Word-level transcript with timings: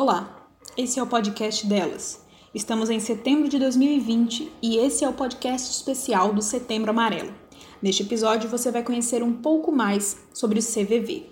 Olá, 0.00 0.46
esse 0.76 1.00
é 1.00 1.02
o 1.02 1.08
podcast 1.08 1.66
delas. 1.66 2.24
Estamos 2.54 2.88
em 2.88 3.00
setembro 3.00 3.48
de 3.48 3.58
2020 3.58 4.52
e 4.62 4.76
esse 4.76 5.04
é 5.04 5.08
o 5.08 5.12
podcast 5.12 5.72
especial 5.72 6.32
do 6.32 6.40
Setembro 6.40 6.92
Amarelo. 6.92 7.34
Neste 7.82 8.04
episódio 8.04 8.48
você 8.48 8.70
vai 8.70 8.84
conhecer 8.84 9.24
um 9.24 9.32
pouco 9.32 9.72
mais 9.72 10.18
sobre 10.32 10.60
o 10.60 10.62
CVV. 10.62 11.26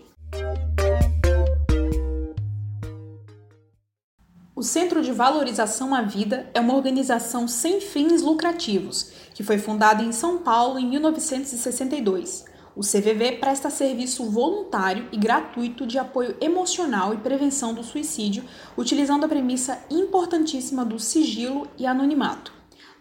O 4.52 4.64
Centro 4.64 5.00
de 5.00 5.12
Valorização 5.12 5.94
à 5.94 6.02
Vida 6.02 6.50
é 6.52 6.58
uma 6.58 6.74
organização 6.74 7.46
sem 7.46 7.80
fins 7.80 8.20
lucrativos 8.20 9.12
que 9.32 9.44
foi 9.44 9.58
fundada 9.58 10.02
em 10.02 10.10
São 10.10 10.38
Paulo 10.38 10.76
em 10.76 10.90
1962 10.90 12.55
o 12.76 12.82
CVV 12.82 13.38
presta 13.40 13.70
serviço 13.70 14.30
voluntário 14.30 15.08
e 15.10 15.16
gratuito 15.16 15.86
de 15.86 15.98
apoio 15.98 16.36
emocional 16.42 17.14
e 17.14 17.16
prevenção 17.16 17.72
do 17.72 17.82
suicídio, 17.82 18.44
utilizando 18.76 19.24
a 19.24 19.28
premissa 19.28 19.82
importantíssima 19.90 20.84
do 20.84 20.98
sigilo 20.98 21.66
e 21.78 21.86
anonimato. 21.86 22.52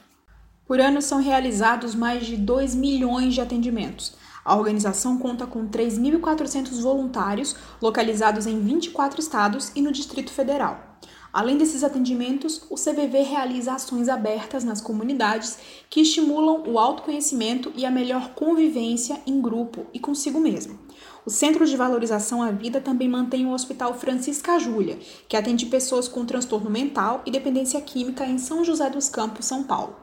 Por 0.65 0.79
ano 0.79 1.01
são 1.01 1.21
realizados 1.21 1.93
mais 1.93 2.25
de 2.25 2.37
2 2.37 2.73
milhões 2.73 3.35
de 3.35 3.41
atendimentos. 3.41 4.15
A 4.43 4.55
organização 4.55 5.17
conta 5.17 5.47
com 5.47 5.67
3.400 5.67 6.81
voluntários 6.81 7.55
localizados 7.81 8.45
em 8.45 8.59
24 8.59 9.19
estados 9.19 9.71
e 9.75 9.81
no 9.81 9.91
Distrito 9.91 10.31
Federal. 10.31 10.93
Além 11.33 11.57
desses 11.57 11.83
atendimentos, 11.83 12.61
o 12.69 12.75
CVV 12.75 13.23
realiza 13.23 13.73
ações 13.73 14.07
abertas 14.07 14.63
nas 14.63 14.79
comunidades 14.79 15.57
que 15.89 16.01
estimulam 16.01 16.63
o 16.67 16.77
autoconhecimento 16.77 17.73
e 17.75 17.87
a 17.87 17.91
melhor 17.91 18.35
convivência 18.35 19.19
em 19.25 19.41
grupo 19.41 19.87
e 19.91 19.99
consigo 19.99 20.39
mesmo. 20.39 20.77
O 21.25 21.31
Centro 21.31 21.65
de 21.65 21.75
Valorização 21.75 22.43
à 22.43 22.51
Vida 22.51 22.79
também 22.79 23.09
mantém 23.09 23.47
o 23.47 23.51
Hospital 23.51 23.95
Francisca 23.95 24.59
Júlia, 24.59 24.99
que 25.27 25.35
atende 25.35 25.65
pessoas 25.65 26.07
com 26.07 26.23
transtorno 26.23 26.69
mental 26.69 27.23
e 27.25 27.31
dependência 27.31 27.81
química 27.81 28.25
em 28.25 28.37
São 28.37 28.63
José 28.63 28.89
dos 28.91 29.09
Campos, 29.09 29.47
São 29.47 29.63
Paulo. 29.63 30.02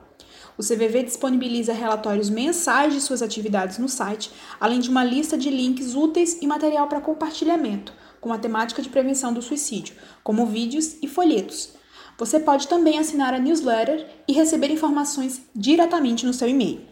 O 0.61 0.63
CVV 0.63 1.05
disponibiliza 1.05 1.73
relatórios 1.73 2.29
mensais 2.29 2.93
de 2.93 3.01
suas 3.01 3.23
atividades 3.23 3.79
no 3.79 3.89
site, 3.89 4.31
além 4.61 4.79
de 4.79 4.91
uma 4.91 5.03
lista 5.03 5.39
de 5.39 5.49
links 5.49 5.95
úteis 5.95 6.37
e 6.43 6.47
material 6.47 6.87
para 6.87 7.01
compartilhamento, 7.01 7.95
com 8.21 8.31
a 8.31 8.37
temática 8.37 8.83
de 8.83 8.91
prevenção 8.91 9.33
do 9.33 9.41
suicídio, 9.41 9.95
como 10.23 10.45
vídeos 10.45 10.99
e 11.01 11.09
folhetos. 11.09 11.71
Você 12.19 12.39
pode 12.39 12.69
também 12.69 12.99
assinar 12.99 13.33
a 13.33 13.39
newsletter 13.39 14.07
e 14.29 14.35
receber 14.35 14.71
informações 14.71 15.41
diretamente 15.57 16.27
no 16.27 16.35
seu 16.35 16.47
e-mail. 16.47 16.83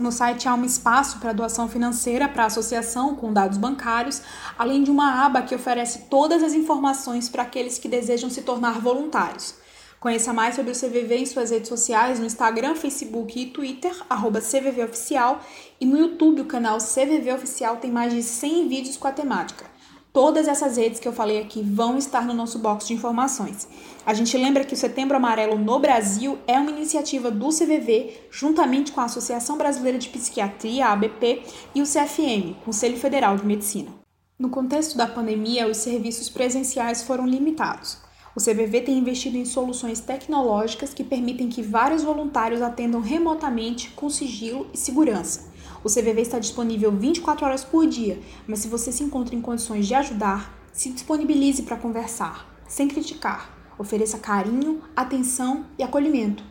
No 0.00 0.10
site 0.10 0.48
há 0.48 0.54
um 0.54 0.64
espaço 0.64 1.18
para 1.18 1.34
doação 1.34 1.68
financeira 1.68 2.26
para 2.26 2.44
a 2.44 2.46
associação 2.46 3.14
com 3.14 3.34
dados 3.34 3.58
bancários, 3.58 4.22
além 4.58 4.82
de 4.82 4.90
uma 4.90 5.26
aba 5.26 5.42
que 5.42 5.54
oferece 5.54 6.06
todas 6.08 6.42
as 6.42 6.54
informações 6.54 7.28
para 7.28 7.42
aqueles 7.42 7.78
que 7.78 7.86
desejam 7.86 8.30
se 8.30 8.40
tornar 8.40 8.80
voluntários. 8.80 9.67
Conheça 10.00 10.32
mais 10.32 10.54
sobre 10.54 10.70
o 10.70 10.74
CVV 10.74 11.16
em 11.16 11.26
suas 11.26 11.50
redes 11.50 11.68
sociais 11.68 12.20
no 12.20 12.26
Instagram, 12.26 12.76
Facebook 12.76 13.40
e 13.40 13.46
Twitter, 13.46 13.92
arroba 14.08 14.40
CVVOficial, 14.40 15.40
e 15.80 15.84
no 15.84 15.98
YouTube 15.98 16.42
o 16.42 16.44
canal 16.44 16.78
CVV 16.78 17.32
Oficial 17.32 17.78
tem 17.78 17.90
mais 17.90 18.12
de 18.12 18.22
100 18.22 18.68
vídeos 18.68 18.96
com 18.96 19.08
a 19.08 19.12
temática. 19.12 19.66
Todas 20.12 20.46
essas 20.46 20.76
redes 20.76 21.00
que 21.00 21.06
eu 21.06 21.12
falei 21.12 21.40
aqui 21.40 21.62
vão 21.62 21.98
estar 21.98 22.24
no 22.24 22.32
nosso 22.32 22.60
box 22.60 22.86
de 22.86 22.94
informações. 22.94 23.68
A 24.06 24.14
gente 24.14 24.36
lembra 24.38 24.64
que 24.64 24.72
o 24.72 24.76
Setembro 24.76 25.16
Amarelo 25.16 25.58
no 25.58 25.78
Brasil 25.80 26.38
é 26.46 26.58
uma 26.58 26.70
iniciativa 26.70 27.28
do 27.28 27.48
CVV, 27.48 28.20
juntamente 28.30 28.92
com 28.92 29.00
a 29.00 29.04
Associação 29.04 29.58
Brasileira 29.58 29.98
de 29.98 30.08
Psiquiatria, 30.08 30.86
ABP, 30.86 31.42
e 31.74 31.82
o 31.82 31.84
CFM, 31.84 32.54
Conselho 32.64 32.96
Federal 32.96 33.36
de 33.36 33.44
Medicina. 33.44 33.90
No 34.38 34.48
contexto 34.48 34.96
da 34.96 35.08
pandemia, 35.08 35.68
os 35.68 35.78
serviços 35.78 36.28
presenciais 36.28 37.02
foram 37.02 37.26
limitados. 37.26 38.07
O 38.38 38.40
CVV 38.40 38.82
tem 38.82 38.96
investido 38.96 39.36
em 39.36 39.44
soluções 39.44 39.98
tecnológicas 39.98 40.94
que 40.94 41.02
permitem 41.02 41.48
que 41.48 41.60
vários 41.60 42.04
voluntários 42.04 42.62
atendam 42.62 43.00
remotamente 43.00 43.90
com 43.96 44.08
sigilo 44.08 44.68
e 44.72 44.78
segurança. 44.78 45.50
O 45.82 45.88
CVV 45.88 46.20
está 46.20 46.38
disponível 46.38 46.92
24 46.92 47.44
horas 47.44 47.64
por 47.64 47.84
dia, 47.84 48.20
mas 48.46 48.60
se 48.60 48.68
você 48.68 48.92
se 48.92 49.02
encontra 49.02 49.34
em 49.34 49.40
condições 49.40 49.88
de 49.88 49.94
ajudar, 49.96 50.56
se 50.72 50.88
disponibilize 50.90 51.64
para 51.64 51.76
conversar, 51.76 52.46
sem 52.68 52.86
criticar. 52.86 53.58
Ofereça 53.76 54.18
carinho, 54.18 54.82
atenção 54.94 55.66
e 55.76 55.82
acolhimento. 55.82 56.44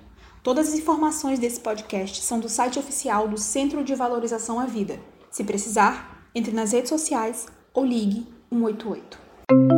Todas 0.44 0.68
as 0.68 0.78
informações 0.78 1.40
desse 1.40 1.62
podcast 1.62 2.22
são 2.22 2.42
do 2.42 2.50
site 2.50 2.78
oficial 2.78 3.30
do 3.30 3.38
Centro 3.38 3.82
de 3.82 3.96
Valorização 3.96 4.60
à 4.60 4.66
Vida. 4.66 5.00
Se 5.32 5.42
precisar, 5.42 6.28
entre 6.36 6.52
nas 6.52 6.74
redes 6.74 6.90
sociais 6.90 7.46
ou 7.74 7.86
ligue 7.86 8.28
188. 8.52 9.77